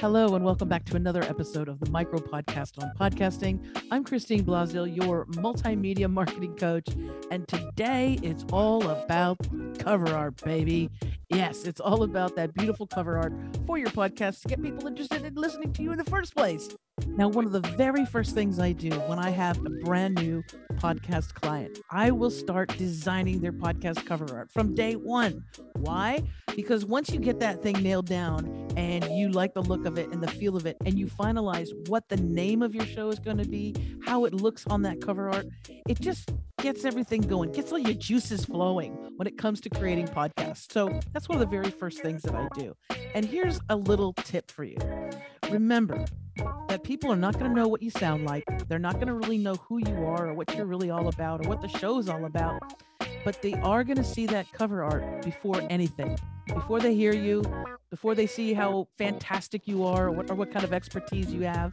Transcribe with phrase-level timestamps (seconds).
[0.00, 3.58] Hello, and welcome back to another episode of the Micro Podcast on Podcasting.
[3.90, 6.86] I'm Christine Blosdale, your multimedia marketing coach,
[7.32, 9.38] and today it's all about
[9.80, 10.88] cover art, baby.
[11.30, 13.32] Yes, it's all about that beautiful cover art
[13.66, 16.68] for your podcast to get people interested in listening to you in the first place.
[17.06, 20.42] Now, one of the very first things I do when I have a brand new
[20.74, 25.44] podcast client, I will start designing their podcast cover art from day one.
[25.74, 26.22] Why?
[26.54, 30.10] Because once you get that thing nailed down and you like the look of it
[30.10, 33.18] and the feel of it, and you finalize what the name of your show is
[33.18, 33.74] going to be,
[34.04, 35.46] how it looks on that cover art,
[35.88, 40.06] it just gets everything going, gets all your juices flowing when it comes to creating
[40.08, 40.70] podcasts.
[40.70, 42.74] So that's one of the very first things that I do.
[43.14, 44.76] And here's a little tip for you
[45.50, 46.04] remember,
[46.68, 48.44] that people are not going to know what you sound like.
[48.68, 51.44] They're not going to really know who you are or what you're really all about
[51.44, 52.74] or what the show's all about.
[53.24, 56.16] But they are going to see that cover art before anything,
[56.46, 57.42] before they hear you,
[57.90, 61.42] before they see how fantastic you are or what, or what kind of expertise you
[61.42, 61.72] have.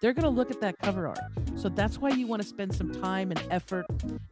[0.00, 1.20] They're going to look at that cover art.
[1.56, 3.84] So that's why you want to spend some time and effort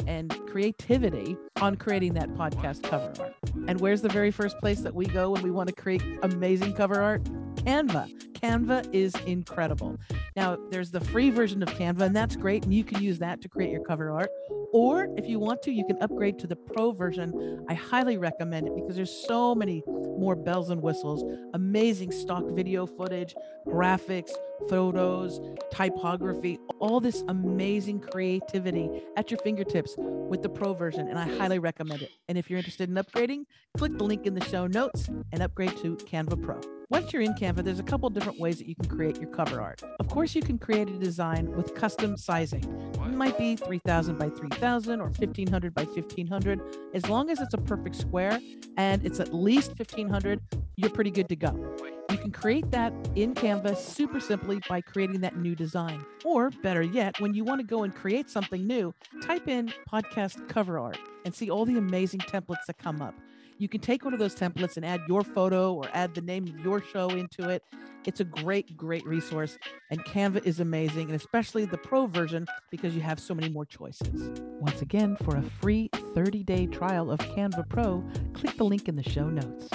[0.07, 3.35] and creativity on creating that podcast cover art.
[3.67, 6.73] And where's the very first place that we go when we want to create amazing
[6.73, 7.21] cover art?
[7.59, 8.11] Canva.
[8.33, 9.99] Canva is incredible.
[10.37, 12.65] Now, there's the free version of Canva, and that's great.
[12.65, 14.31] And you can use that to create your cover art.
[14.73, 17.65] Or if you want to, you can upgrade to the pro version.
[17.69, 22.87] I highly recommend it because there's so many more bells and whistles, amazing stock video
[22.87, 23.35] footage,
[23.67, 24.31] graphics,
[24.69, 25.41] photos,
[25.73, 31.09] typography, all this amazing creativity at your fingertips with the pro version.
[31.09, 32.11] And I highly recommend it.
[32.29, 33.45] And if you're interested in upgrading,
[33.77, 36.78] click the link in the show notes and upgrade to Canva Pro.
[36.91, 39.61] Once you're in Canva, there's a couple different ways that you can create your cover
[39.61, 39.83] art.
[40.01, 42.65] Of course, you can create a design with custom sizing.
[42.95, 46.61] It might be 3000 by 3000 or 1500 by 1500.
[46.95, 48.41] As long as it's a perfect square
[48.79, 50.41] and it's at least 1500,
[50.77, 51.77] you're pretty good to go.
[52.11, 56.03] You can create that in Canva super simply by creating that new design.
[56.25, 60.49] Or better yet, when you want to go and create something new, type in podcast
[60.49, 63.15] cover art and see all the amazing templates that come up.
[63.59, 66.47] You can take one of those templates and add your photo or add the name
[66.47, 67.65] of your show into it.
[68.07, 69.59] It's a great, great resource.
[69.91, 73.65] And Canva is amazing, and especially the pro version because you have so many more
[73.65, 74.41] choices.
[74.61, 78.95] Once again, for a free 30 day trial of Canva Pro, click the link in
[78.95, 79.69] the show notes.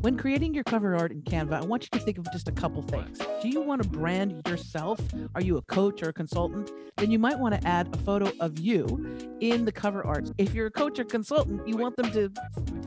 [0.00, 2.52] When creating your cover art in Canva, I want you to think of just a
[2.52, 3.18] couple things.
[3.42, 5.00] Do you want to brand yourself?
[5.34, 6.70] Are you a coach or a consultant?
[6.96, 8.84] Then you might want to add a photo of you
[9.40, 10.30] in the cover art.
[10.38, 12.30] If you're a coach or consultant, you want them to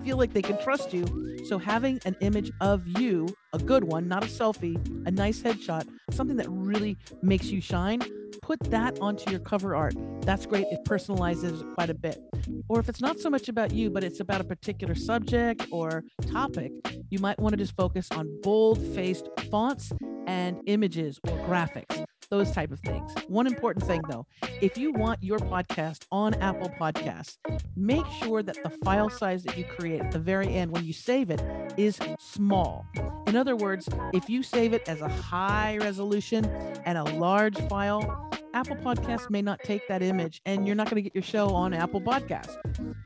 [0.03, 1.05] feel like they can trust you.
[1.45, 5.87] So having an image of you, a good one, not a selfie, a nice headshot,
[6.11, 8.01] something that really makes you shine,
[8.49, 9.93] put that onto your cover art.
[10.21, 10.65] That's great.
[10.71, 12.19] It personalizes quite a bit.
[12.67, 16.03] Or if it's not so much about you, but it's about a particular subject or
[16.31, 16.71] topic,
[17.11, 19.91] you might want to just focus on bold faced fonts
[20.25, 23.11] and images or graphics those type of things.
[23.27, 24.25] One important thing though,
[24.61, 27.37] if you want your podcast on Apple Podcasts,
[27.75, 30.93] make sure that the file size that you create at the very end when you
[30.93, 31.41] save it
[31.77, 32.85] is small.
[33.25, 36.45] In other words, if you save it as a high resolution
[36.85, 40.95] and a large file, Apple Podcasts may not take that image and you're not going
[40.95, 42.57] to get your show on Apple Podcasts.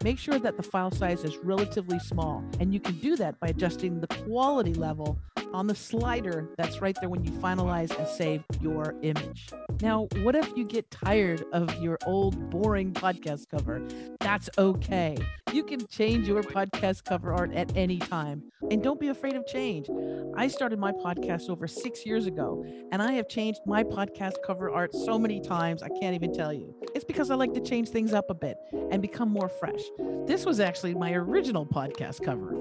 [0.03, 3.47] Make sure that the file size is relatively small, and you can do that by
[3.47, 5.19] adjusting the quality level
[5.53, 9.49] on the slider that's right there when you finalize and save your image.
[9.81, 13.81] Now, what if you get tired of your old boring podcast cover?
[14.19, 15.15] That's okay.
[15.53, 18.43] You can change your podcast cover art at any time.
[18.71, 19.87] And don't be afraid of change.
[20.35, 24.71] I started my podcast over six years ago, and I have changed my podcast cover
[24.71, 26.75] art so many times, I can't even tell you.
[26.95, 28.57] It's because I like to change things up a bit
[28.91, 29.81] and become more fresh.
[30.25, 32.55] This was actually my original podcast cover.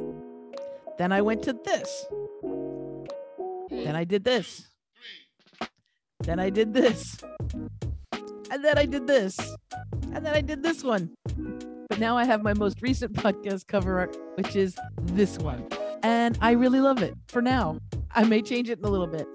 [0.99, 2.07] Then I went to this.
[3.71, 4.69] Then I did this.
[6.21, 7.17] Then I did this.
[8.51, 9.39] And then I did this.
[10.13, 11.15] And then I did this one.
[11.89, 15.67] But now I have my most recent podcast cover art, which is this one.
[16.03, 17.79] And I really love it for now.
[18.15, 19.27] I may change it in a little bit.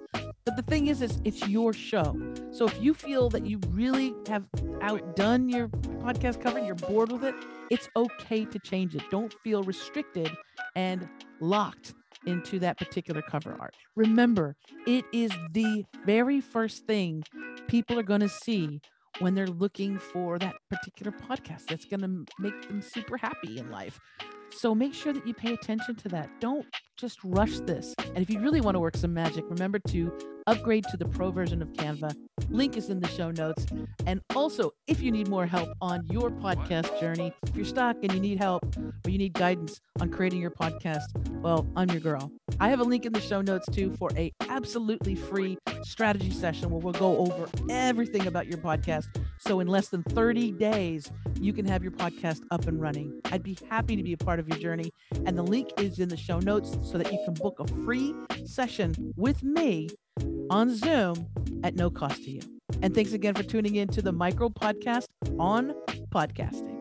[0.47, 2.17] But the thing is, is it's your show.
[2.51, 4.45] So if you feel that you really have
[4.81, 7.35] outdone your podcast cover you're bored with it,
[7.69, 9.01] it's okay to change it.
[9.11, 10.31] Don't feel restricted
[10.73, 11.09] and
[11.41, 11.95] locked
[12.25, 13.75] into that particular cover art.
[13.97, 14.55] Remember,
[14.85, 17.23] it is the very first thing
[17.67, 18.79] people are going to see
[19.19, 23.69] when they're looking for that particular podcast that's going to make them super happy in
[23.69, 23.99] life.
[24.51, 26.29] So make sure that you pay attention to that.
[26.39, 26.65] Don't
[26.97, 27.93] just rush this.
[27.99, 30.11] And if you really want to work some magic, remember to
[30.47, 32.15] upgrade to the pro version of Canva.
[32.49, 33.65] Link is in the show notes.
[34.05, 38.11] And also, if you need more help on your podcast journey, if you're stuck and
[38.13, 38.63] you need help
[39.05, 41.05] or you need guidance on creating your podcast,
[41.41, 42.31] well, I'm your girl.
[42.59, 46.69] I have a link in the show notes too for a absolutely free strategy session
[46.69, 49.05] where we'll go over everything about your podcast.
[49.47, 51.09] So in less than 30 days,
[51.39, 53.21] you can have your podcast up and running.
[53.31, 54.91] I'd be happy to be a part of your journey.
[55.25, 58.13] And the link is in the show notes so that you can book a free
[58.45, 59.87] session with me
[60.49, 61.27] on Zoom
[61.63, 62.41] at no cost to you.
[62.81, 65.05] And thanks again for tuning in to the Micro Podcast
[65.39, 65.73] on
[66.09, 66.75] podcasting.